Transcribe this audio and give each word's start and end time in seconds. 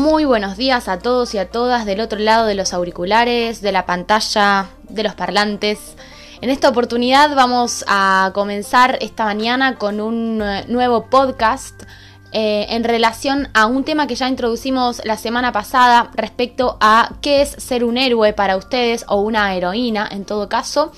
Muy 0.00 0.24
buenos 0.24 0.56
días 0.56 0.88
a 0.88 0.98
todos 0.98 1.34
y 1.34 1.38
a 1.38 1.50
todas 1.50 1.84
del 1.84 2.00
otro 2.00 2.18
lado 2.18 2.46
de 2.46 2.54
los 2.54 2.72
auriculares, 2.72 3.60
de 3.60 3.70
la 3.70 3.84
pantalla, 3.84 4.70
de 4.88 5.02
los 5.02 5.14
parlantes. 5.14 5.94
En 6.40 6.48
esta 6.48 6.70
oportunidad 6.70 7.36
vamos 7.36 7.84
a 7.86 8.30
comenzar 8.32 8.96
esta 9.02 9.26
mañana 9.26 9.76
con 9.76 10.00
un 10.00 10.40
eh, 10.40 10.64
nuevo 10.68 11.10
podcast 11.10 11.82
eh, 12.32 12.64
en 12.70 12.82
relación 12.84 13.50
a 13.52 13.66
un 13.66 13.84
tema 13.84 14.06
que 14.06 14.14
ya 14.14 14.26
introducimos 14.30 15.02
la 15.04 15.18
semana 15.18 15.52
pasada 15.52 16.10
respecto 16.14 16.78
a 16.80 17.16
qué 17.20 17.42
es 17.42 17.50
ser 17.50 17.84
un 17.84 17.98
héroe 17.98 18.32
para 18.32 18.56
ustedes 18.56 19.04
o 19.06 19.20
una 19.20 19.54
heroína 19.54 20.08
en 20.10 20.24
todo 20.24 20.48
caso. 20.48 20.92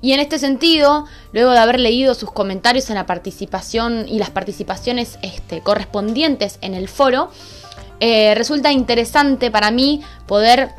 Y 0.00 0.12
en 0.12 0.20
este 0.20 0.38
sentido, 0.38 1.06
luego 1.32 1.50
de 1.50 1.58
haber 1.58 1.80
leído 1.80 2.14
sus 2.14 2.30
comentarios 2.30 2.88
en 2.88 2.94
la 2.94 3.06
participación 3.06 4.06
y 4.08 4.20
las 4.20 4.30
participaciones 4.30 5.18
este, 5.22 5.60
correspondientes 5.60 6.58
en 6.60 6.74
el 6.74 6.88
foro, 6.88 7.32
eh, 8.00 8.34
resulta 8.34 8.72
interesante 8.72 9.50
para 9.50 9.70
mí 9.70 10.02
poder 10.26 10.70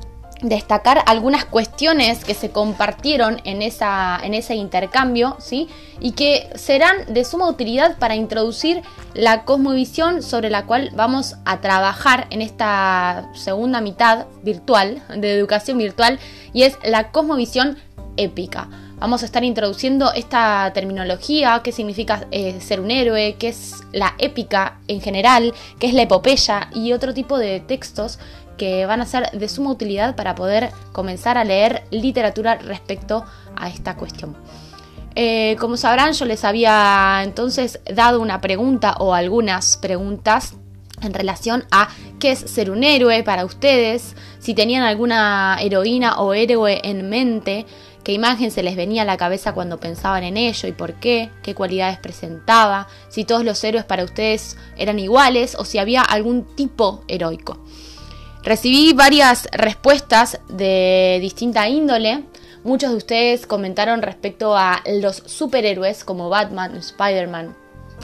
destacar 0.42 1.04
algunas 1.06 1.46
cuestiones 1.46 2.24
que 2.24 2.34
se 2.34 2.52
compartieron 2.52 3.42
en, 3.44 3.62
esa, 3.62 4.20
en 4.24 4.34
ese 4.34 4.56
intercambio, 4.56 5.36
¿sí? 5.40 5.68
Y 6.00 6.14
que 6.14 6.50
serán 6.56 7.14
de 7.14 7.26
suma 7.26 7.50
utilidad 7.50 7.98
para 7.98 8.16
introducir 8.16 8.82
la 9.14 9.44
cosmovisión 9.44 10.24
sobre 10.24 10.50
la 10.50 10.66
cual 10.66 10.92
vamos 10.96 11.36
a 11.46 11.60
trabajar 11.60 12.28
en 12.30 12.42
esta 12.42 13.30
segunda 13.34 13.82
mitad 13.82 14.28
virtual, 14.44 15.02
de 15.14 15.34
educación 15.34 15.78
virtual, 15.78 16.20
y 16.54 16.64
es 16.64 16.78
la 16.84 17.12
cosmovisión 17.12 17.78
épica. 18.16 18.70
Vamos 19.00 19.24
a 19.24 19.26
estar 19.26 19.46
introduciendo 19.46 20.12
esta 20.12 20.72
terminología, 20.74 21.62
qué 21.64 21.72
significa 21.72 22.28
eh, 22.32 22.60
ser 22.60 22.82
un 22.82 22.92
héroe, 22.92 23.38
qué 23.40 23.48
es 23.48 23.84
la 23.94 24.14
épica 24.18 24.80
en 24.90 25.00
general, 25.00 25.54
qué 25.80 25.88
es 25.88 25.94
la 25.94 26.02
epopeya 26.02 26.70
y 26.74 26.92
otro 26.92 27.14
tipo 27.14 27.38
de 27.38 27.62
textos 27.62 28.20
que 28.58 28.86
van 28.86 29.00
a 29.00 29.06
ser 29.06 29.32
de 29.32 29.48
suma 29.48 29.72
utilidad 29.72 30.18
para 30.18 30.36
poder 30.36 30.72
comenzar 30.92 31.38
a 31.38 31.46
leer 31.46 31.86
literatura 31.92 32.56
respecto 32.56 33.24
a 33.56 33.70
esta 33.70 33.96
cuestión. 33.96 34.36
Eh, 35.16 35.56
como 35.60 35.78
sabrán, 35.78 36.12
yo 36.12 36.26
les 36.26 36.44
había 36.44 37.22
entonces 37.24 37.80
dado 37.86 38.20
una 38.20 38.42
pregunta 38.42 38.96
o 39.00 39.14
algunas 39.14 39.78
preguntas 39.78 40.56
en 41.02 41.14
relación 41.14 41.64
a 41.72 41.90
qué 42.20 42.32
es 42.32 42.40
ser 42.40 42.70
un 42.70 42.84
héroe 42.84 43.24
para 43.24 43.46
ustedes, 43.46 44.16
si 44.40 44.54
tenían 44.54 44.84
alguna 44.84 45.58
heroína 45.62 46.20
o 46.20 46.34
héroe 46.34 46.82
en 46.84 47.10
mente, 47.10 47.66
qué 48.04 48.14
imagen 48.14 48.52
se 48.52 48.64
les 48.64 48.76
venía 48.76 49.04
a 49.04 49.06
la 49.06 49.18
cabeza 49.18 49.54
cuando 49.54 49.80
pensaban 49.80 50.24
en 50.24 50.38
ello 50.38 50.68
y 50.68 50.72
por 50.72 50.96
qué, 50.96 51.30
qué 51.44 51.56
cualidades 51.56 52.00
presentaba, 52.00 52.88
si 53.10 53.26
todos 53.26 53.44
los 53.44 53.64
héroes 53.64 53.86
para 53.86 54.04
ustedes 54.04 54.58
eran 54.78 55.00
iguales 55.00 55.56
o 55.56 55.66
si 55.66 55.78
había 55.78 56.02
algún 56.02 56.44
tipo 56.56 57.04
heroico. 57.08 57.60
Recibí 58.44 58.94
varias 58.94 59.48
respuestas 59.52 60.40
de 60.48 61.18
distinta 61.22 61.68
índole. 61.68 62.24
Muchos 62.64 62.92
de 62.92 62.98
ustedes 62.98 63.46
comentaron 63.46 64.02
respecto 64.02 64.56
a 64.56 64.82
los 64.86 65.18
superhéroes 65.26 66.04
como 66.04 66.30
Batman, 66.30 66.76
Spider-Man 66.78 67.56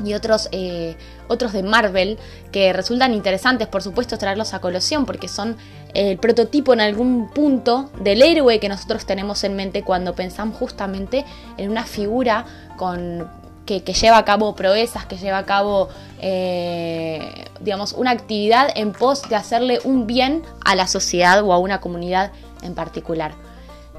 y 0.04 0.14
otros, 0.14 0.50
eh, 0.52 0.98
otros 1.28 1.54
de 1.54 1.64
Marvel 1.64 2.18
que 2.52 2.74
resultan 2.74 3.14
interesantes, 3.14 3.68
por 3.68 3.84
supuesto, 3.84 4.18
traerlos 4.18 4.54
a 4.54 4.60
colación 4.60 5.06
porque 5.06 5.28
son 5.28 5.58
el 5.94 6.18
prototipo 6.18 6.74
en 6.74 6.82
algún 6.82 7.30
punto 7.30 7.90
del 8.00 8.22
héroe 8.22 8.60
que 8.60 8.70
nosotros 8.70 9.06
tenemos 9.06 9.44
en 9.44 9.56
mente 9.56 9.84
cuando 9.84 10.14
pensamos 10.14 10.58
justamente 10.58 11.26
en 11.58 11.70
una 11.70 11.86
figura 11.86 12.46
con, 12.78 13.30
que, 13.66 13.82
lleva 13.82 14.18
a 14.18 14.26
cabo 14.26 14.56
proezas, 14.56 15.06
que 15.06 15.18
lleva 15.18 15.40
a 15.40 15.46
cabo, 15.46 15.90
eh, 16.22 17.46
digamos, 17.60 17.94
una 17.94 18.12
actividad 18.12 18.70
en 18.76 18.92
pos 18.92 19.28
de 19.28 19.36
hacerle 19.36 19.80
un 19.84 20.08
bien 20.08 20.44
a 20.64 20.76
la 20.76 20.88
sociedad 20.88 21.44
o 21.44 21.52
a 21.52 21.58
una 21.58 21.82
comunidad 21.82 22.32
en 22.62 22.76
particular. 22.76 23.34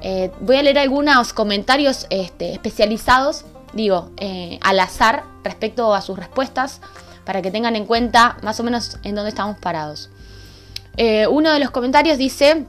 Eh, 0.02 0.30
voy 0.40 0.56
a 0.56 0.62
leer 0.62 0.78
algunos 0.78 1.32
comentarios 1.32 2.06
este, 2.10 2.52
especializados, 2.52 3.44
digo, 3.72 4.10
eh, 4.18 4.58
al 4.62 4.78
azar 4.78 5.24
respecto 5.42 5.94
a 5.94 6.00
sus 6.00 6.18
respuestas, 6.18 6.80
para 7.26 7.42
que 7.42 7.50
tengan 7.50 7.76
en 7.76 7.84
cuenta 7.84 8.38
más 8.42 8.58
o 8.60 8.62
menos 8.62 8.96
en 9.02 9.14
dónde 9.14 9.28
estamos 9.28 9.58
parados. 9.58 10.08
Eh, 10.96 11.26
uno 11.26 11.52
de 11.52 11.60
los 11.60 11.70
comentarios 11.70 12.16
dice, 12.16 12.64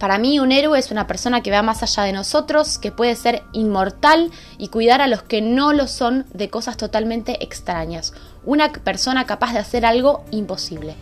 para 0.00 0.18
mí 0.18 0.40
un 0.40 0.50
héroe 0.50 0.78
es 0.78 0.90
una 0.90 1.06
persona 1.06 1.42
que 1.42 1.50
va 1.50 1.62
más 1.62 1.82
allá 1.82 2.04
de 2.04 2.12
nosotros, 2.12 2.78
que 2.78 2.90
puede 2.90 3.14
ser 3.14 3.42
inmortal 3.52 4.30
y 4.56 4.68
cuidar 4.68 5.00
a 5.00 5.06
los 5.06 5.22
que 5.22 5.42
no 5.42 5.72
lo 5.72 5.86
son 5.86 6.26
de 6.32 6.48
cosas 6.50 6.76
totalmente 6.76 7.44
extrañas. 7.44 8.14
Una 8.44 8.72
persona 8.72 9.26
capaz 9.26 9.52
de 9.52 9.60
hacer 9.60 9.84
algo 9.84 10.24
imposible. 10.30 10.96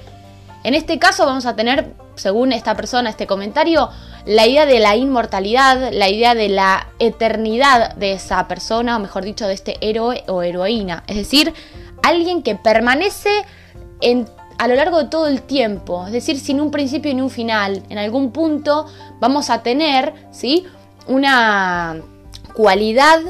En 0.65 0.75
este 0.75 0.99
caso 0.99 1.25
vamos 1.27 1.47
a 1.47 1.55
tener, 1.55 1.95
según 2.17 2.53
esta 2.53 2.75
persona, 2.75 3.09
este 3.09 3.29
comentario, 3.29 3.89
la 4.25 4.49
idea 4.49 4.67
de 4.67 4.81
la 4.81 4.97
inmortalidad, 4.97 5.93
la 5.93 6.09
idea 6.09 6.35
de 6.35 6.49
la 6.49 6.89
eternidad 6.99 7.95
de 7.95 8.15
esa 8.15 8.49
persona, 8.49 8.97
o 8.97 8.99
mejor 8.99 9.25
dicho, 9.25 9.47
de 9.47 9.55
este 9.55 9.77
héroe 9.81 10.25
o 10.27 10.43
heroína. 10.43 11.05
Es 11.07 11.17
decir, 11.17 11.55
alguien 12.09 12.43
que 12.43 12.55
permanece 12.55 13.31
a 14.59 14.69
lo 14.69 14.75
largo 14.75 14.99
de 14.99 15.09
todo 15.09 15.29
el 15.29 15.43
tiempo, 15.43 16.07
es 16.07 16.13
decir, 16.13 16.39
sin 16.39 16.61
un 16.61 16.71
principio 16.71 17.13
ni 17.15 17.21
un 17.21 17.31
final. 17.31 17.83
En 17.89 17.99
algún 17.99 18.33
punto 18.33 18.87
vamos 19.21 19.51
a 19.51 19.63
tener 19.63 20.15
¿sí? 20.31 20.65
una 21.07 22.01
cualidad 22.55 23.21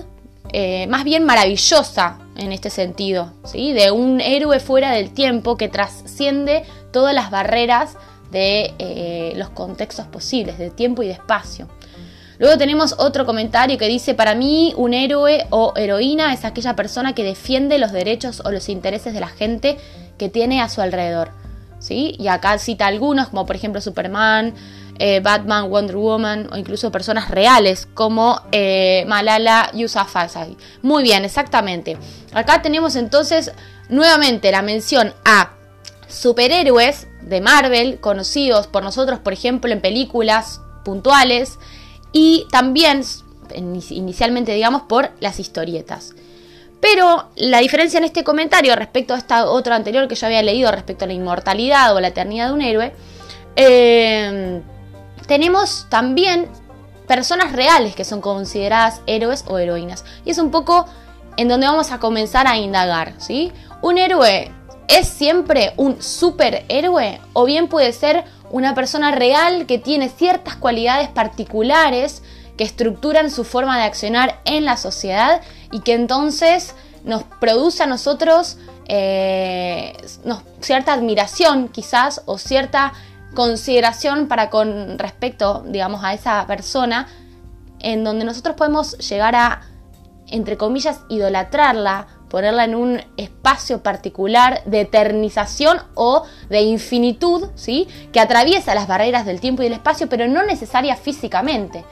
eh, 0.52 0.86
más 0.86 1.04
bien 1.04 1.24
maravillosa 1.24 2.18
en 2.36 2.52
este 2.52 2.70
sentido, 2.70 3.32
¿sí? 3.44 3.72
de 3.72 3.90
un 3.90 4.20
héroe 4.20 4.60
fuera 4.60 4.92
del 4.92 5.10
tiempo 5.10 5.56
que 5.56 5.68
trasciende 5.68 6.64
todas 6.92 7.14
las 7.14 7.30
barreras 7.30 7.96
de 8.30 8.74
eh, 8.78 9.32
los 9.36 9.50
contextos 9.50 10.06
posibles, 10.06 10.58
de 10.58 10.70
tiempo 10.70 11.02
y 11.02 11.06
de 11.06 11.12
espacio. 11.12 11.68
Luego 12.38 12.58
tenemos 12.58 12.94
otro 12.98 13.24
comentario 13.24 13.78
que 13.78 13.88
dice, 13.88 14.14
para 14.14 14.34
mí 14.34 14.74
un 14.76 14.94
héroe 14.94 15.46
o 15.50 15.72
heroína 15.76 16.32
es 16.32 16.44
aquella 16.44 16.76
persona 16.76 17.14
que 17.14 17.24
defiende 17.24 17.78
los 17.78 17.92
derechos 17.92 18.42
o 18.44 18.50
los 18.50 18.68
intereses 18.68 19.14
de 19.14 19.20
la 19.20 19.28
gente 19.28 19.78
que 20.18 20.28
tiene 20.28 20.60
a 20.60 20.68
su 20.68 20.80
alrededor. 20.80 21.30
¿sí? 21.78 22.14
Y 22.18 22.28
acá 22.28 22.58
cita 22.58 22.86
algunos, 22.86 23.28
como 23.28 23.46
por 23.46 23.56
ejemplo 23.56 23.80
Superman, 23.80 24.54
eh, 24.98 25.20
Batman, 25.20 25.68
Wonder 25.68 25.96
Woman 25.96 26.48
o 26.52 26.56
incluso 26.56 26.90
personas 26.90 27.30
reales 27.30 27.86
como 27.94 28.40
eh, 28.52 29.04
Malala 29.06 29.70
Yousafzai. 29.74 30.56
Muy 30.82 31.02
bien, 31.02 31.24
exactamente. 31.24 31.96
Acá 32.32 32.62
tenemos 32.62 32.96
entonces 32.96 33.52
nuevamente 33.88 34.50
la 34.50 34.62
mención 34.62 35.14
a 35.24 35.50
superhéroes 36.08 37.08
de 37.20 37.40
Marvel 37.40 37.98
conocidos 38.00 38.66
por 38.68 38.82
nosotros, 38.82 39.18
por 39.18 39.32
ejemplo, 39.32 39.72
en 39.72 39.80
películas 39.80 40.60
puntuales 40.84 41.58
y 42.18 42.46
también 42.50 43.02
inicialmente 43.90 44.54
digamos 44.54 44.82
por 44.82 45.10
las 45.20 45.38
historietas. 45.38 46.14
Pero 46.80 47.28
la 47.36 47.58
diferencia 47.58 47.98
en 47.98 48.04
este 48.04 48.24
comentario 48.24 48.74
respecto 48.74 49.12
a 49.12 49.18
esta 49.18 49.44
otro 49.44 49.74
anterior 49.74 50.08
que 50.08 50.14
yo 50.14 50.26
había 50.26 50.42
leído 50.42 50.72
respecto 50.72 51.04
a 51.04 51.08
la 51.08 51.12
inmortalidad 51.12 51.94
o 51.94 52.00
la 52.00 52.08
eternidad 52.08 52.48
de 52.48 52.54
un 52.54 52.62
héroe, 52.62 52.94
eh, 53.56 54.62
tenemos 55.26 55.88
también 55.90 56.48
personas 57.06 57.52
reales 57.52 57.94
que 57.94 58.04
son 58.04 58.22
consideradas 58.22 59.02
héroes 59.06 59.44
o 59.46 59.58
heroínas. 59.58 60.06
Y 60.24 60.30
es 60.30 60.38
un 60.38 60.50
poco 60.50 60.86
en 61.36 61.48
donde 61.48 61.66
vamos 61.66 61.92
a 61.92 61.98
comenzar 61.98 62.46
a 62.46 62.56
indagar, 62.56 63.12
¿sí? 63.18 63.52
Un 63.82 63.98
héroe 63.98 64.50
es 64.88 65.06
siempre 65.06 65.74
un 65.76 66.00
superhéroe 66.00 67.20
o 67.34 67.44
bien 67.44 67.68
puede 67.68 67.92
ser 67.92 68.24
una 68.56 68.74
persona 68.74 69.10
real 69.10 69.66
que 69.66 69.78
tiene 69.78 70.08
ciertas 70.08 70.56
cualidades 70.56 71.10
particulares 71.10 72.22
que 72.56 72.64
estructuran 72.64 73.30
su 73.30 73.44
forma 73.44 73.76
de 73.76 73.84
accionar 73.84 74.40
en 74.46 74.64
la 74.64 74.78
sociedad 74.78 75.42
y 75.72 75.80
que 75.80 75.92
entonces 75.92 76.74
nos 77.04 77.22
produce 77.22 77.82
a 77.82 77.86
nosotros 77.86 78.56
eh, 78.88 79.92
cierta 80.60 80.94
admiración 80.94 81.68
quizás 81.68 82.22
o 82.24 82.38
cierta 82.38 82.94
consideración 83.34 84.26
para 84.26 84.48
con 84.48 84.98
respecto, 84.98 85.62
digamos, 85.66 86.02
a 86.02 86.14
esa 86.14 86.46
persona, 86.46 87.08
en 87.80 88.04
donde 88.04 88.24
nosotros 88.24 88.56
podemos 88.56 88.96
llegar 88.96 89.36
a, 89.36 89.60
entre 90.28 90.56
comillas, 90.56 91.00
idolatrarla, 91.10 92.06
ponerla 92.28 92.64
en 92.64 92.74
un 92.74 93.00
espacio 93.16 93.82
particular 93.82 94.62
de 94.64 94.82
eternización 94.82 95.78
o 95.94 96.24
de 96.48 96.62
infinitud, 96.62 97.48
¿sí? 97.54 97.88
Que 98.12 98.20
atraviesa 98.20 98.74
las 98.74 98.88
barreras 98.88 99.26
del 99.26 99.40
tiempo 99.40 99.62
y 99.62 99.66
del 99.66 99.74
espacio, 99.74 100.08
pero 100.08 100.26
no 100.28 100.44
necesaria 100.44 100.96
físicamente. 100.96 101.84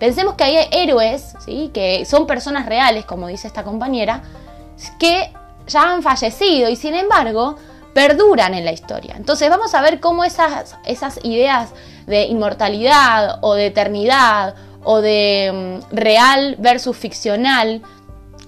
Pensemos 0.00 0.34
que 0.34 0.44
hay 0.44 0.68
héroes, 0.72 1.34
¿sí? 1.44 1.70
que 1.74 2.06
son 2.06 2.26
personas 2.26 2.64
reales, 2.64 3.04
como 3.04 3.26
dice 3.26 3.46
esta 3.46 3.64
compañera, 3.64 4.22
que 4.98 5.30
ya 5.66 5.92
han 5.92 6.02
fallecido 6.02 6.70
y 6.70 6.76
sin 6.76 6.94
embargo 6.94 7.56
perduran 7.92 8.54
en 8.54 8.64
la 8.64 8.72
historia. 8.72 9.14
Entonces 9.18 9.50
vamos 9.50 9.74
a 9.74 9.82
ver 9.82 10.00
cómo 10.00 10.24
esas, 10.24 10.74
ideas 11.22 11.70
de 12.06 12.24
inmortalidad 12.24 13.40
o 13.42 13.52
de 13.54 13.66
eternidad 13.66 14.54
o 14.84 15.02
de 15.02 15.80
mm, 15.92 15.94
real 15.94 16.56
versus 16.58 16.96
ficcional 16.96 17.82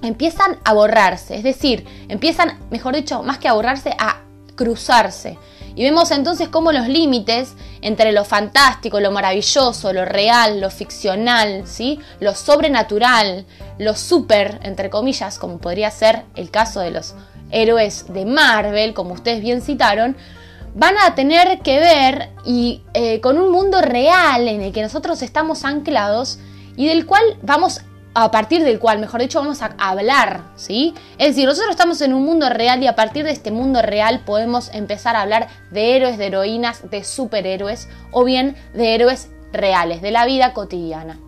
empiezan 0.03 0.59
a 0.65 0.73
borrarse, 0.73 1.37
es 1.37 1.43
decir, 1.43 1.87
empiezan, 2.09 2.59
mejor 2.71 2.95
dicho, 2.95 3.23
más 3.23 3.39
que 3.39 3.49
a 3.49 3.53
borrarse, 3.53 3.95
a 3.99 4.23
cruzarse. 4.57 5.39
Y 5.75 5.85
vemos 5.85 6.11
entonces 6.11 6.49
cómo 6.49 6.71
los 6.73 6.87
límites 6.87 7.55
entre 7.81 8.13
lo 8.13 8.25
fantástico, 8.25 9.01
lo 9.01 9.11
maravilloso, 9.11 9.93
lo 9.93 10.05
real, 10.05 10.61
lo 10.61 10.71
ficcional, 10.71 11.67
¿sí? 11.67 11.99
lo 12.21 12.35
sobrenatural, 12.35 13.47
lo 13.79 13.95
super, 13.95 14.61
entre 14.63 14.91
comillas, 14.91 15.39
como 15.39 15.59
podría 15.59 15.91
ser 15.91 16.25
el 16.35 16.51
caso 16.51 16.81
de 16.81 16.91
los 16.91 17.15
héroes 17.51 18.13
de 18.13 18.27
Marvel, 18.27 18.93
como 18.93 19.15
ustedes 19.15 19.41
bien 19.41 19.63
citaron, 19.63 20.17
van 20.75 20.95
a 20.99 21.15
tener 21.15 21.61
que 21.61 21.79
ver 21.79 22.31
y, 22.45 22.83
eh, 22.95 23.21
con 23.21 23.39
un 23.39 23.51
mundo 23.51 23.81
real 23.81 24.49
en 24.49 24.63
el 24.63 24.73
que 24.73 24.83
nosotros 24.83 25.23
estamos 25.23 25.65
anclados 25.65 26.39
y 26.77 26.87
del 26.87 27.07
cual 27.07 27.23
vamos 27.43 27.83
a 28.15 28.31
partir 28.31 28.63
del 28.63 28.79
cual, 28.79 28.99
mejor 28.99 29.21
dicho, 29.21 29.41
vamos 29.41 29.63
a 29.63 29.75
hablar, 29.79 30.43
¿sí? 30.57 30.95
Es 31.19 31.29
decir, 31.29 31.47
nosotros 31.47 31.71
estamos 31.71 32.01
en 32.03 32.13
un 32.13 32.25
mundo 32.25 32.49
real 32.51 32.83
y 32.83 32.87
a 32.87 32.95
partir 32.95 33.25
de 33.25 33.31
este 33.31 33.51
mundo 33.51 33.81
real 33.81 34.21
podemos 34.25 34.71
empezar 34.75 35.17
a 35.17 35.23
hablar 35.23 35.49
de 35.71 35.97
héroes, 35.97 36.19
de 36.19 36.27
heroínas, 36.27 36.91
de 36.91 37.05
superhéroes 37.05 37.89
o 38.11 38.25
bien 38.25 38.57
de 38.75 38.95
héroes 38.95 39.31
reales, 39.53 40.03
de 40.03 40.11
la 40.11 40.27
vida 40.27 40.53
cotidiana. 40.53 41.19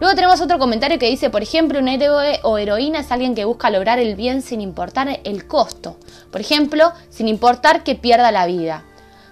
Luego 0.00 0.16
tenemos 0.16 0.40
otro 0.40 0.58
comentario 0.58 0.98
que 0.98 1.08
dice, 1.08 1.30
por 1.30 1.42
ejemplo, 1.42 1.78
un 1.78 1.86
héroe 1.86 2.40
o 2.42 2.58
heroína 2.58 3.00
es 3.00 3.12
alguien 3.12 3.36
que 3.36 3.44
busca 3.44 3.70
lograr 3.70 4.00
el 4.00 4.16
bien 4.16 4.42
sin 4.42 4.60
importar 4.60 5.20
el 5.22 5.46
costo. 5.46 5.96
Por 6.32 6.40
ejemplo, 6.40 6.92
sin 7.10 7.28
importar 7.28 7.84
que 7.84 7.94
pierda 7.94 8.32
la 8.32 8.46
vida. 8.46 8.82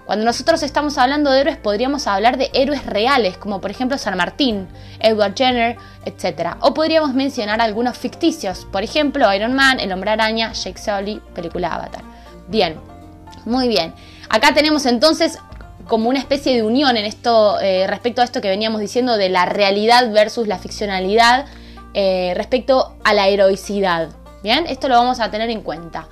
Cuando 0.07 0.25
nosotros 0.25 0.63
estamos 0.63 0.99
hablando 0.99 1.31
de 1.31 1.41
héroes, 1.41 1.57
podríamos 1.57 2.07
hablar 2.07 2.37
de 2.37 2.51
héroes 2.55 2.85
reales, 2.85 3.37
como 3.37 3.61
por 3.61 3.71
ejemplo 3.71 3.97
San 3.99 4.17
Martín, 4.17 4.69
Edward 4.99 5.35
Jenner, 5.37 5.77
etc. 6.05 6.57
O 6.61 6.75
podríamos 6.75 7.15
mencionar 7.15 7.61
algunos 7.61 7.97
ficticios, 7.97 8.67
por 8.73 8.83
ejemplo 8.83 9.33
Iron 9.33 9.55
Man, 9.55 9.79
El 9.81 9.93
Hombre 9.93 10.11
Araña, 10.11 10.53
Jake 10.53 10.81
Sully, 10.81 11.21
película 11.35 11.75
Avatar. 11.75 12.03
Bien, 12.49 12.77
muy 13.45 13.69
bien. 13.69 13.95
Acá 14.29 14.53
tenemos 14.55 14.87
entonces 14.87 15.39
como 15.87 16.09
una 16.09 16.19
especie 16.19 16.55
de 16.55 16.63
unión 16.63 16.97
en 16.97 17.05
esto 17.05 17.61
eh, 17.61 17.87
respecto 17.87 18.23
a 18.23 18.25
esto 18.25 18.41
que 18.41 18.49
veníamos 18.49 18.81
diciendo 18.81 19.17
de 19.17 19.29
la 19.29 19.47
realidad 19.47 20.11
versus 20.13 20.49
la 20.49 20.59
ficcionalidad 20.59 21.47
eh, 21.95 22.33
respecto 22.37 22.97
a 23.05 23.15
la 23.15 23.29
heroicidad. 23.29 24.09
Bien, 24.43 24.67
esto 24.67 24.89
lo 24.89 24.97
vamos 24.97 25.21
a 25.21 25.31
tener 25.31 25.51
en 25.51 25.61
cuenta. 25.61 26.09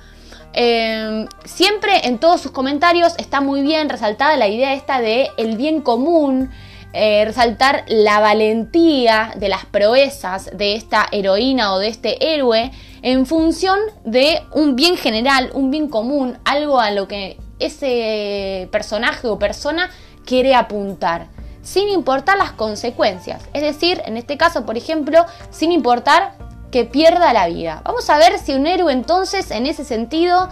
Em, 0.53 1.27
siempre 1.45 2.07
en 2.07 2.17
todos 2.19 2.41
sus 2.41 2.51
comentarios 2.51 3.13
está 3.17 3.39
muy 3.39 3.61
bien 3.61 3.87
resaltada 3.89 4.35
la 4.35 4.49
idea 4.49 4.73
esta 4.73 4.99
de 4.99 5.29
el 5.37 5.55
bien 5.55 5.81
común, 5.81 6.51
eh, 6.93 7.23
resaltar 7.23 7.85
la 7.87 8.19
valentía 8.19 9.31
de 9.37 9.47
las 9.47 9.65
proezas 9.65 10.49
de 10.51 10.75
esta 10.75 11.07
heroína 11.11 11.73
o 11.73 11.79
de 11.79 11.87
este 11.87 12.33
héroe 12.33 12.71
en 13.01 13.25
función 13.25 13.79
de 14.03 14.41
un 14.53 14.75
bien 14.75 14.97
general, 14.97 15.51
un 15.53 15.71
bien 15.71 15.87
común, 15.87 16.37
algo 16.43 16.81
a 16.81 16.91
lo 16.91 17.07
que 17.07 17.37
ese 17.59 18.67
personaje 18.71 19.27
o 19.27 19.39
persona 19.39 19.89
quiere 20.25 20.53
apuntar, 20.53 21.27
sin 21.61 21.87
importar 21.87 22.37
las 22.37 22.51
consecuencias. 22.51 23.41
Es 23.53 23.61
decir, 23.61 24.01
en 24.05 24.17
este 24.17 24.35
caso, 24.35 24.65
por 24.65 24.75
ejemplo, 24.75 25.25
sin 25.49 25.71
importar 25.71 26.33
que 26.71 26.85
pierda 26.85 27.33
la 27.33 27.47
vida. 27.47 27.81
Vamos 27.85 28.09
a 28.09 28.17
ver 28.17 28.39
si 28.39 28.53
un 28.53 28.65
héroe 28.65 28.93
entonces 28.93 29.51
en 29.51 29.65
ese 29.65 29.83
sentido 29.83 30.49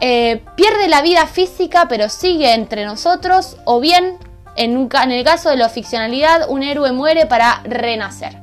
eh, 0.00 0.42
pierde 0.56 0.88
la 0.88 1.02
vida 1.02 1.26
física 1.26 1.86
pero 1.88 2.08
sigue 2.08 2.54
entre 2.54 2.84
nosotros 2.84 3.58
o 3.64 3.78
bien 3.78 4.18
en, 4.56 4.88
en 4.92 5.10
el 5.12 5.24
caso 5.24 5.50
de 5.50 5.56
la 5.56 5.68
ficcionalidad 5.68 6.48
un 6.48 6.62
héroe 6.62 6.92
muere 6.92 7.26
para 7.26 7.62
renacer. 7.64 8.38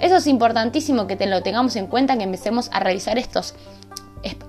Eso 0.00 0.16
es 0.16 0.26
importantísimo 0.26 1.06
que 1.06 1.16
te 1.16 1.26
lo 1.26 1.42
tengamos 1.42 1.74
en 1.76 1.86
cuenta, 1.86 2.16
que 2.16 2.24
empecemos 2.24 2.70
a 2.72 2.80
revisar 2.80 3.18
estos, 3.18 3.54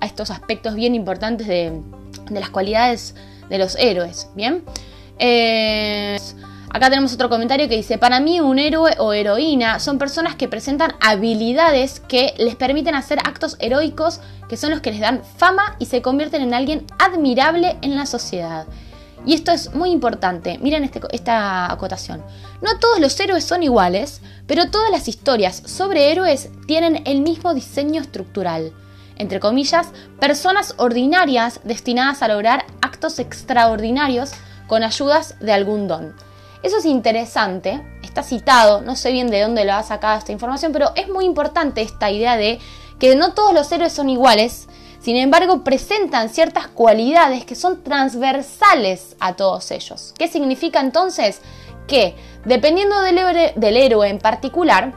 estos 0.02 0.30
aspectos 0.30 0.76
bien 0.76 0.94
importantes 0.94 1.48
de, 1.48 1.82
de 2.30 2.40
las 2.40 2.50
cualidades 2.50 3.16
de 3.50 3.58
los 3.58 3.76
héroes. 3.76 4.30
Bien. 4.36 4.64
Eh, 5.18 6.18
Acá 6.72 6.90
tenemos 6.92 7.14
otro 7.14 7.30
comentario 7.30 7.68
que 7.68 7.78
dice, 7.78 7.98
para 7.98 8.20
mí 8.20 8.42
un 8.42 8.60
héroe 8.60 8.94
o 9.00 9.12
heroína 9.12 9.80
son 9.80 9.98
personas 9.98 10.36
que 10.36 10.48
presentan 10.48 10.94
habilidades 11.02 12.00
que 12.00 12.36
les 12.38 12.56
permiten 12.56 12.94
hacer 12.94 13.18
actos 13.20 13.58
heroicos 13.60 14.20
que 14.48 14.56
son 14.56 14.70
los 14.70 14.80
que 14.80 14.92
les 14.92 15.00
dan 15.00 15.24
fama 15.38 15.76
y 15.80 15.88
se 15.88 16.04
convierten 16.04 16.44
en 16.44 16.54
alguien 16.54 16.86
admirable 17.00 17.78
en 17.82 17.96
la 17.96 18.06
sociedad. 18.06 18.68
Y 19.26 19.34
esto 19.34 19.52
es 19.52 19.74
muy 19.74 19.90
importante, 19.90 20.60
miren 20.60 20.84
este, 20.84 21.02
esta 21.12 21.72
acotación. 21.72 22.24
No 22.62 22.78
todos 22.80 23.00
los 23.00 23.20
héroes 23.20 23.44
son 23.44 23.64
iguales, 23.64 24.22
pero 24.46 24.70
todas 24.70 24.92
las 24.92 25.08
historias 25.08 25.64
sobre 25.66 26.12
héroes 26.12 26.50
tienen 26.68 27.02
el 27.06 27.22
mismo 27.22 27.54
diseño 27.56 28.00
estructural. 28.00 28.74
Entre 29.18 29.40
comillas, 29.40 29.88
personas 30.20 30.76
ordinarias 30.78 31.62
destinadas 31.64 32.22
a 32.22 32.28
lograr 32.28 32.66
actos 32.82 33.18
extraordinarios 33.18 34.32
con 34.68 34.84
ayudas 34.84 35.36
de 35.40 35.52
algún 35.52 35.88
don. 35.88 36.29
Eso 36.62 36.78
es 36.78 36.86
interesante, 36.86 37.82
está 38.04 38.22
citado, 38.22 38.82
no 38.82 38.96
sé 38.96 39.12
bien 39.12 39.28
de 39.28 39.42
dónde 39.42 39.64
lo 39.64 39.74
ha 39.74 39.84
sacado 39.84 40.18
esta 40.18 40.34
información, 40.34 40.74
pero 40.74 40.92
es 40.96 41.08
muy 41.08 41.24
importante 41.24 41.82
esta 41.82 42.12
idea 42.12 42.36
de 42.36 42.60
que 43.00 43.16
no 43.16 43.34
todos 43.34 43.54
los 43.54 43.72
héroes 43.72 43.94
son 43.94 44.10
iguales, 44.10 44.68
sin 45.00 45.16
embargo 45.16 45.64
presentan 45.64 46.28
ciertas 46.28 46.68
cualidades 46.68 47.46
que 47.46 47.56
son 47.56 47.82
transversales 47.82 49.16
a 49.22 49.38
todos 49.38 49.72
ellos. 49.72 50.14
¿Qué 50.18 50.28
significa 50.28 50.82
entonces? 50.82 51.42
Que 51.88 52.16
dependiendo 52.44 53.00
del 53.00 53.78
héroe, 53.78 54.10
en 54.10 54.20
particular, 54.20 54.94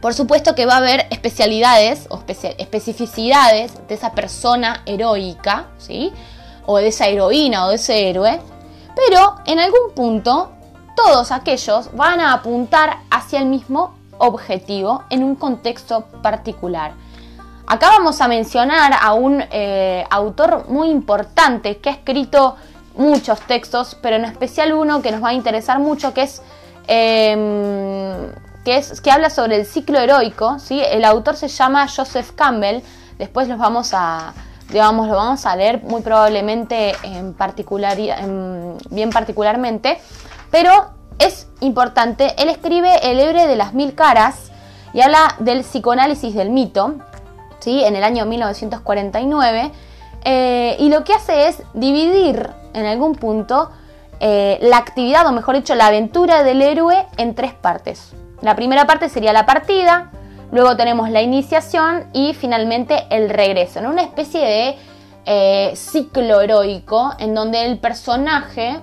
por 0.00 0.14
supuesto 0.14 0.54
que 0.54 0.64
va 0.64 0.74
a 0.74 0.78
haber 0.78 1.06
especialidades 1.10 2.06
o 2.08 2.22
especificidades 2.26 3.72
de 3.88 3.94
esa 3.94 4.12
persona 4.12 4.82
heroica, 4.86 5.68
¿sí? 5.76 6.12
O 6.64 6.78
de 6.78 6.88
esa 6.88 7.08
heroína 7.08 7.66
o 7.66 7.68
de 7.68 7.74
ese 7.74 8.08
héroe, 8.08 8.40
pero 8.96 9.36
en 9.44 9.60
algún 9.60 9.92
punto 9.94 10.50
todos 10.94 11.32
aquellos 11.32 11.94
van 11.94 12.20
a 12.20 12.32
apuntar 12.32 12.98
hacia 13.10 13.40
el 13.40 13.46
mismo 13.46 13.94
objetivo 14.18 15.04
en 15.10 15.24
un 15.24 15.34
contexto 15.36 16.06
particular. 16.22 16.92
Acá 17.66 17.88
vamos 17.88 18.20
a 18.20 18.28
mencionar 18.28 18.92
a 19.00 19.14
un 19.14 19.42
eh, 19.50 20.04
autor 20.10 20.68
muy 20.68 20.90
importante 20.90 21.78
que 21.78 21.88
ha 21.88 21.92
escrito 21.92 22.56
muchos 22.94 23.40
textos, 23.40 23.96
pero 24.00 24.16
en 24.16 24.26
especial 24.26 24.74
uno 24.74 25.00
que 25.02 25.10
nos 25.10 25.22
va 25.22 25.30
a 25.30 25.32
interesar 25.32 25.78
mucho, 25.78 26.12
que 26.12 26.22
es, 26.22 26.42
em, 26.86 28.30
que, 28.64 28.76
es 28.76 29.00
que 29.00 29.10
habla 29.10 29.30
sobre 29.30 29.56
el 29.56 29.66
ciclo 29.66 29.98
heroico. 29.98 30.58
¿sí? 30.58 30.80
El 30.80 31.04
autor 31.04 31.36
se 31.36 31.48
llama 31.48 31.88
Joseph 31.88 32.32
Campbell. 32.32 32.82
Después 33.18 33.48
los 33.48 33.58
vamos 33.58 33.92
a, 33.94 34.34
lo 34.70 34.78
vamos 34.80 35.46
a 35.46 35.56
leer 35.56 35.82
muy 35.82 36.02
probablemente 36.02 36.94
en 37.02 37.32
particular, 37.32 37.96
bien 37.96 39.10
particularmente. 39.10 40.00
Pero 40.50 40.93
es 41.18 41.48
importante, 41.60 42.34
él 42.42 42.48
escribe 42.48 43.10
El 43.10 43.20
héroe 43.20 43.46
de 43.46 43.56
las 43.56 43.74
mil 43.74 43.94
caras 43.94 44.50
y 44.92 45.00
habla 45.00 45.34
del 45.40 45.60
psicoanálisis 45.60 46.34
del 46.34 46.50
mito, 46.50 46.94
¿sí? 47.60 47.82
en 47.84 47.96
el 47.96 48.04
año 48.04 48.26
1949, 48.26 49.72
eh, 50.24 50.76
y 50.78 50.88
lo 50.88 51.04
que 51.04 51.14
hace 51.14 51.48
es 51.48 51.62
dividir 51.74 52.50
en 52.72 52.86
algún 52.86 53.14
punto 53.14 53.70
eh, 54.20 54.58
la 54.62 54.78
actividad, 54.78 55.26
o 55.26 55.32
mejor 55.32 55.56
dicho, 55.56 55.74
la 55.74 55.86
aventura 55.86 56.44
del 56.44 56.62
héroe 56.62 57.06
en 57.16 57.34
tres 57.34 57.52
partes. 57.52 58.12
La 58.40 58.54
primera 58.54 58.86
parte 58.86 59.08
sería 59.08 59.32
la 59.32 59.46
partida, 59.46 60.10
luego 60.52 60.76
tenemos 60.76 61.10
la 61.10 61.22
iniciación 61.22 62.04
y 62.12 62.34
finalmente 62.34 63.04
el 63.10 63.28
regreso, 63.30 63.80
en 63.80 63.86
una 63.86 64.02
especie 64.02 64.40
de 64.40 64.76
eh, 65.26 65.72
ciclo 65.74 66.40
heroico 66.40 67.12
en 67.18 67.34
donde 67.34 67.64
el 67.64 67.78
personaje 67.78 68.78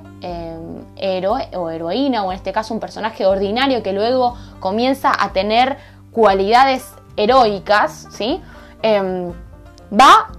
héroe 1.01 1.49
o 1.53 1.69
heroína, 1.69 2.23
o 2.23 2.31
en 2.31 2.37
este 2.37 2.53
caso 2.53 2.73
un 2.73 2.79
personaje 2.79 3.25
ordinario 3.25 3.83
que 3.83 3.93
luego 3.93 4.37
comienza 4.59 5.11
a 5.17 5.33
tener 5.33 5.77
cualidades 6.11 6.93
heroicas, 7.17 8.07
¿sí? 8.11 8.41
Em, 8.81 9.31
va 9.91 10.29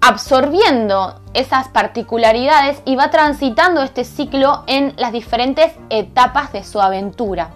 absorbiendo 0.00 1.20
esas 1.34 1.68
particularidades 1.68 2.80
y 2.84 2.96
va 2.96 3.10
transitando 3.10 3.82
este 3.82 4.04
ciclo 4.04 4.62
en 4.66 4.94
las 4.96 5.12
diferentes 5.12 5.72
etapas 5.90 6.52
de 6.52 6.64
su 6.64 6.80
aventura. 6.80 7.50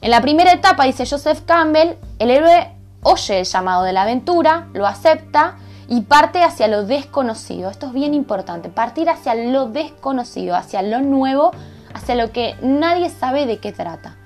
En 0.00 0.10
la 0.10 0.20
primera 0.20 0.52
etapa, 0.52 0.84
dice 0.84 1.04
Joseph 1.06 1.40
Campbell, 1.44 1.96
el 2.18 2.30
héroe 2.30 2.70
oye 3.04 3.40
el 3.40 3.44
llamado 3.44 3.84
de 3.84 3.92
la 3.92 4.02
aventura, 4.02 4.66
lo 4.72 4.86
acepta 4.86 5.56
y 5.88 6.02
parte 6.02 6.42
hacia 6.42 6.68
lo 6.68 6.84
desconocido. 6.84 7.70
Esto 7.70 7.86
es 7.86 7.92
bien 7.92 8.14
importante, 8.14 8.68
partir 8.68 9.08
hacia 9.08 9.34
lo 9.34 9.66
desconocido, 9.66 10.56
hacia 10.56 10.82
lo 10.82 11.00
nuevo, 11.00 11.52
hacia 11.92 12.14
lo 12.14 12.32
que 12.32 12.56
nadie 12.62 13.10
sabe 13.10 13.46
de 13.46 13.58
qué 13.58 13.72
trata. 13.72 14.16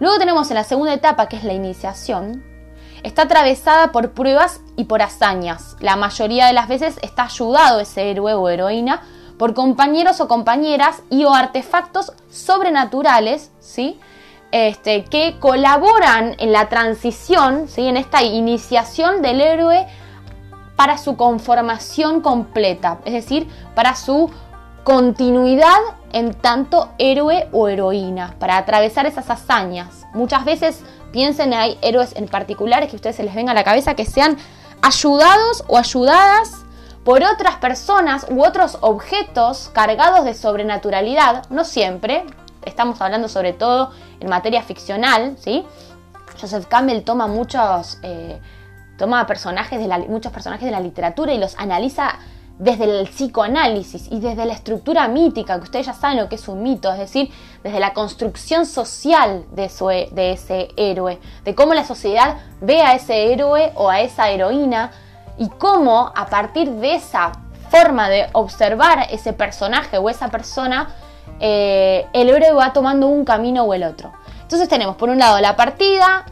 Luego 0.00 0.18
tenemos 0.18 0.50
en 0.50 0.56
la 0.56 0.64
segunda 0.64 0.94
etapa, 0.94 1.28
que 1.28 1.36
es 1.36 1.44
la 1.44 1.54
iniciación, 1.54 2.44
está 3.02 3.22
atravesada 3.22 3.92
por 3.92 4.12
pruebas 4.12 4.60
y 4.76 4.84
por 4.84 5.02
hazañas. 5.02 5.76
La 5.80 5.96
mayoría 5.96 6.46
de 6.46 6.52
las 6.52 6.68
veces 6.68 6.98
está 7.02 7.24
ayudado 7.24 7.80
ese 7.80 8.10
héroe 8.10 8.34
o 8.34 8.48
heroína 8.48 9.02
por 9.38 9.54
compañeros 9.54 10.20
o 10.20 10.28
compañeras 10.28 11.02
y 11.10 11.24
o 11.24 11.32
artefactos 11.32 12.12
sobrenaturales, 12.30 13.50
¿sí? 13.60 13.98
Este, 14.50 15.04
que 15.04 15.36
colaboran 15.38 16.34
en 16.38 16.52
la 16.52 16.68
transición, 16.68 17.68
¿sí? 17.68 17.86
en 17.86 17.98
esta 17.98 18.22
iniciación 18.22 19.20
del 19.20 19.42
héroe 19.42 19.86
para 20.78 20.96
su 20.96 21.16
conformación 21.16 22.20
completa, 22.20 23.00
es 23.04 23.12
decir, 23.12 23.48
para 23.74 23.96
su 23.96 24.30
continuidad 24.84 25.80
en 26.12 26.32
tanto 26.34 26.90
héroe 26.98 27.48
o 27.50 27.66
heroína 27.66 28.36
para 28.38 28.56
atravesar 28.56 29.04
esas 29.04 29.28
hazañas. 29.28 30.06
Muchas 30.14 30.44
veces 30.44 30.84
piensen 31.10 31.52
hay 31.52 31.76
héroes 31.82 32.14
en 32.14 32.28
particulares 32.28 32.88
que 32.88 32.94
a 32.94 32.98
ustedes 32.98 33.16
se 33.16 33.24
les 33.24 33.34
venga 33.34 33.50
a 33.50 33.56
la 33.56 33.64
cabeza 33.64 33.96
que 33.96 34.04
sean 34.04 34.36
ayudados 34.80 35.64
o 35.66 35.78
ayudadas 35.78 36.64
por 37.02 37.24
otras 37.24 37.56
personas 37.56 38.28
u 38.30 38.44
otros 38.44 38.78
objetos 38.80 39.70
cargados 39.72 40.24
de 40.24 40.32
sobrenaturalidad, 40.32 41.42
no 41.50 41.64
siempre, 41.64 42.24
estamos 42.64 43.00
hablando 43.00 43.26
sobre 43.26 43.52
todo 43.52 43.90
en 44.20 44.28
materia 44.28 44.62
ficcional, 44.62 45.36
¿sí? 45.40 45.66
Joseph 46.40 46.66
Campbell 46.66 47.02
toma 47.02 47.26
muchos, 47.26 47.98
eh, 48.04 48.40
toma 48.98 49.26
personajes 49.26 49.80
de 49.80 49.88
muchos 50.08 50.30
personajes 50.32 50.66
de 50.66 50.72
la 50.72 50.80
literatura 50.80 51.32
y 51.32 51.38
los 51.38 51.58
analiza 51.58 52.18
desde 52.58 52.84
el 52.84 53.08
psicoanálisis 53.08 54.08
y 54.10 54.18
desde 54.18 54.44
la 54.44 54.52
estructura 54.52 55.06
mítica, 55.06 55.56
que 55.56 55.62
ustedes 55.62 55.86
ya 55.86 55.94
saben 55.94 56.18
lo 56.18 56.28
que 56.28 56.34
es 56.34 56.48
un 56.48 56.62
mito, 56.62 56.92
es 56.92 56.98
decir, 56.98 57.30
desde 57.62 57.78
la 57.78 57.94
construcción 57.94 58.66
social 58.66 59.44
de, 59.52 59.70
de 60.10 60.32
ese 60.32 60.68
héroe, 60.76 61.20
de 61.44 61.54
cómo 61.54 61.72
la 61.72 61.84
sociedad 61.84 62.38
ve 62.60 62.82
a 62.82 62.94
ese 62.94 63.32
héroe 63.32 63.72
o 63.76 63.88
a 63.88 64.00
esa 64.00 64.28
heroína 64.30 64.90
y 65.38 65.48
cómo 65.48 66.12
a 66.16 66.26
partir 66.26 66.68
de 66.68 66.96
esa 66.96 67.30
forma 67.70 68.08
de 68.08 68.26
observar 68.32 69.06
ese 69.10 69.32
personaje 69.32 69.98
o 69.98 70.10
esa 70.10 70.28
persona, 70.28 70.88
eh, 71.38 72.06
el 72.12 72.28
héroe 72.28 72.52
va 72.52 72.72
tomando 72.72 73.06
un 73.06 73.24
camino 73.24 73.62
o 73.62 73.74
el 73.74 73.84
otro. 73.84 74.12
Entonces 74.42 74.68
tenemos 74.68 74.96
por 74.96 75.10
un 75.10 75.18
lado 75.18 75.38
la 75.40 75.54
partida, 75.54 76.24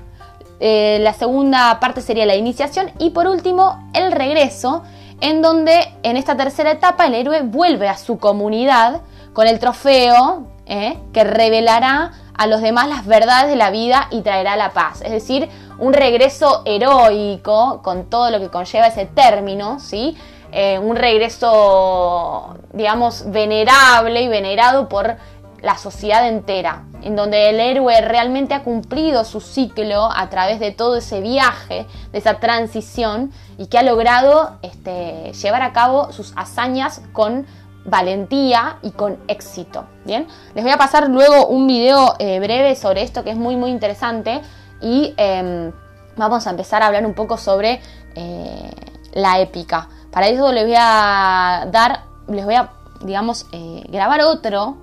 eh, 0.60 0.98
la 1.00 1.12
segunda 1.12 1.78
parte 1.80 2.00
sería 2.00 2.26
la 2.26 2.36
iniciación 2.36 2.90
y 2.98 3.10
por 3.10 3.26
último 3.26 3.88
el 3.92 4.12
regreso, 4.12 4.82
en 5.20 5.42
donde 5.42 5.94
en 6.02 6.16
esta 6.16 6.36
tercera 6.36 6.70
etapa 6.70 7.06
el 7.06 7.14
héroe 7.14 7.42
vuelve 7.42 7.88
a 7.88 7.96
su 7.96 8.18
comunidad 8.18 9.02
con 9.32 9.46
el 9.46 9.58
trofeo 9.58 10.46
eh, 10.66 10.98
que 11.12 11.24
revelará 11.24 12.12
a 12.36 12.46
los 12.46 12.60
demás 12.60 12.88
las 12.88 13.06
verdades 13.06 13.48
de 13.48 13.56
la 13.56 13.70
vida 13.70 14.08
y 14.10 14.22
traerá 14.22 14.56
la 14.56 14.70
paz. 14.70 15.00
Es 15.02 15.10
decir, 15.10 15.48
un 15.78 15.92
regreso 15.92 16.62
heroico 16.64 17.80
con 17.82 18.06
todo 18.10 18.30
lo 18.30 18.40
que 18.40 18.48
conlleva 18.48 18.88
ese 18.88 19.06
término, 19.06 19.78
¿sí? 19.78 20.16
Eh, 20.52 20.78
un 20.78 20.96
regreso, 20.96 22.56
digamos, 22.72 23.30
venerable 23.30 24.22
y 24.22 24.28
venerado 24.28 24.88
por 24.88 25.16
la 25.60 25.76
sociedad 25.76 26.26
entera, 26.28 26.84
en 27.02 27.16
donde 27.16 27.50
el 27.50 27.60
héroe 27.60 28.00
realmente 28.00 28.54
ha 28.54 28.62
cumplido 28.62 29.24
su 29.24 29.40
ciclo 29.40 30.10
a 30.10 30.28
través 30.28 30.60
de 30.60 30.72
todo 30.72 30.96
ese 30.96 31.20
viaje, 31.20 31.86
de 32.12 32.18
esa 32.18 32.40
transición, 32.40 33.32
y 33.58 33.66
que 33.66 33.78
ha 33.78 33.82
logrado 33.82 34.58
este, 34.62 35.32
llevar 35.32 35.62
a 35.62 35.72
cabo 35.72 36.12
sus 36.12 36.32
hazañas 36.36 37.02
con 37.12 37.46
valentía 37.86 38.78
y 38.82 38.90
con 38.90 39.18
éxito. 39.28 39.86
Bien, 40.04 40.26
les 40.54 40.64
voy 40.64 40.72
a 40.72 40.76
pasar 40.76 41.08
luego 41.08 41.46
un 41.46 41.66
video 41.66 42.14
eh, 42.18 42.38
breve 42.40 42.74
sobre 42.74 43.02
esto 43.02 43.24
que 43.24 43.30
es 43.30 43.36
muy 43.36 43.56
muy 43.56 43.70
interesante 43.70 44.42
y 44.80 45.14
em, 45.16 45.72
vamos 46.16 46.46
a 46.46 46.50
empezar 46.50 46.82
a 46.82 46.86
hablar 46.86 47.06
un 47.06 47.14
poco 47.14 47.38
sobre 47.38 47.80
eh, 48.14 48.70
la 49.14 49.40
épica. 49.40 49.88
Para 50.10 50.28
eso 50.28 50.52
les 50.52 50.64
voy 50.64 50.76
a 50.76 51.68
dar, 51.70 52.04
les 52.28 52.44
voy 52.44 52.54
a, 52.54 52.70
digamos, 53.02 53.46
eh, 53.52 53.84
grabar 53.88 54.20
otro 54.22 54.78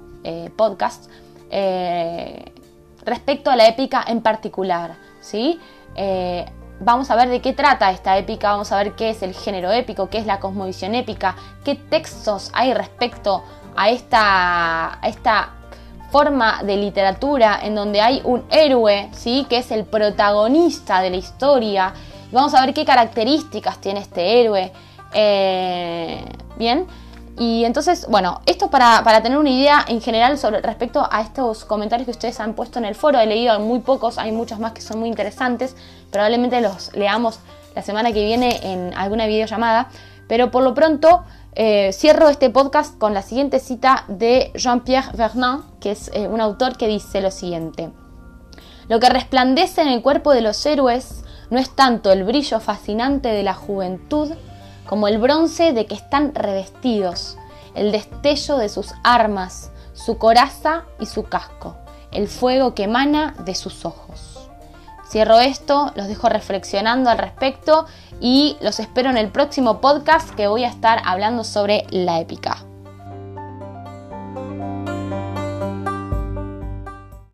podcast 0.55 1.10
respecto 3.05 3.51
a 3.51 3.55
la 3.55 3.67
épica 3.67 4.03
en 4.07 4.22
particular, 4.22 4.95
¿sí? 5.19 5.60
vamos 6.79 7.10
a 7.12 7.15
ver 7.15 7.29
de 7.29 7.41
qué 7.41 7.53
trata 7.53 7.91
esta 7.91 8.17
épica, 8.17 8.51
vamos 8.51 8.72
a 8.72 8.77
ver 8.77 8.93
qué 8.93 9.10
es 9.10 9.22
el 9.22 9.33
género 9.33 9.72
épico, 9.72 10.10
qué 10.10 10.17
es 10.17 10.25
la 10.25 10.39
cosmovisión 10.39 10.95
épica, 10.95 11.36
qué 11.63 11.75
textos 11.75 12.51
hay 12.53 12.74
respecto 12.74 13.43
a 13.75 13.89
esta, 13.89 15.00
esta 15.03 15.53
forma 16.12 16.62
de 16.63 16.77
literatura 16.77 17.60
en 17.63 17.75
donde 17.75 18.01
hay 18.01 18.22
un 18.24 18.43
héroe, 18.51 19.10
¿sí? 19.13 19.48
que 19.50 19.57
es 19.57 19.72
el 19.72 19.86
protagonista 19.86 21.01
de 21.01 21.10
la 21.10 21.17
historia. 21.17 21.93
vamos 22.31 22.53
a 22.53 22.63
ver 22.63 22.74
qué 22.74 22.86
características 22.86 23.79
tiene 23.79 24.01
este 24.01 24.41
héroe. 24.41 24.72
Eh, 25.13 26.24
bien, 26.55 26.86
y 27.38 27.66
entonces, 27.66 28.06
bueno, 28.08 28.42
esto 28.46 28.70
para, 28.70 29.04
para, 29.04 29.24
tener 29.24 29.38
una 29.38 29.50
idea 29.50 29.84
en 29.88 30.02
general 30.02 30.38
sobre 30.38 30.62
respecto 30.62 31.08
a 31.10 31.22
estos 31.22 31.66
comentarios 31.66 32.06
que 32.06 32.12
ustedes 32.12 32.40
han 32.40 32.54
puesto 32.54 32.78
en 32.78 32.86
el 32.86 32.94
foro. 32.94 33.20
He 33.20 33.25
leído 33.25 33.60
muy 33.60 33.80
pocos, 33.80 34.20
hay 34.20 34.32
muchos 34.32 34.60
más 34.60 34.74
que 34.74 34.82
son 34.82 35.00
muy 35.00 35.10
interesantes. 35.10 35.75
Probablemente 36.12 36.62
los 36.62 36.96
leamos 36.96 37.40
la 37.75 37.82
semana 37.82 38.12
que 38.12 38.24
viene 38.24 38.60
en 38.72 38.94
alguna 38.96 39.25
videollamada. 39.25 39.90
Pero 40.28 40.52
por 40.52 40.63
lo 40.63 40.74
pronto 40.74 41.24
eh, 41.56 41.92
cierro 41.94 42.30
este 42.30 42.50
podcast 42.50 42.98
con 42.98 43.13
la 43.13 43.22
siguiente 43.22 43.60
cita 43.60 44.06
de 44.08 44.52
Jean-Pierre 44.56 45.12
Vernant, 45.16 45.80
que 45.80 45.92
es 45.92 46.12
eh, 46.13 46.28
un 46.28 46.40
autor 46.40 46.78
que 46.78 46.88
dice 46.88 47.20
lo 47.22 47.32
siguiente. 47.32 47.92
Lo 48.90 49.00
que 49.00 49.10
resplandece 49.10 49.82
en 49.82 49.88
el 49.88 50.02
cuerpo 50.02 50.32
de 50.34 50.42
los 50.42 50.63
héroes 50.66 51.24
no 51.50 51.60
es 51.60 51.70
tanto 51.75 52.12
el 52.12 52.24
brillo 52.24 52.60
fascinante 52.60 53.30
de 53.30 53.44
la 53.44 53.54
juventud, 53.54 54.32
como 54.88 55.08
el 55.08 55.18
bronce 55.18 55.74
de 55.74 55.86
que 55.86 55.96
están 55.96 56.34
revestidos, 56.36 57.38
el 57.75 57.92
destello 57.92 58.58
de 58.58 58.70
sus 58.70 58.94
armas, 59.04 59.72
su 59.94 60.18
coraza 60.18 60.84
y 61.00 61.06
su 61.06 61.24
casco, 61.24 61.78
el 62.12 62.28
fuego 62.28 62.75
que 62.75 62.84
emana 62.84 63.36
de 63.46 63.56
sus 63.56 63.86
ojos. 63.86 64.50
Cierro 65.10 65.40
esto, 65.40 65.92
los 65.96 66.08
dejo 66.08 66.28
reflexionando 66.28 67.10
al 67.10 67.20
respecto 67.20 67.86
y 68.20 68.58
los 68.62 68.80
espero 68.80 69.10
en 69.10 69.18
el 69.18 69.30
próximo 69.30 69.80
podcast 69.80 70.30
que 70.32 70.48
voy 70.48 70.63
a 70.63 70.70
estar 70.70 71.02
hablando 71.06 71.44
sobre 71.44 71.86
la 71.92 72.20
épica. 72.20 72.58